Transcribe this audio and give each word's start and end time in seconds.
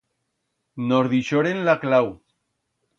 Nos 0.91 1.11
deixoren 1.13 1.63
la 1.69 1.79
clau. 1.87 2.13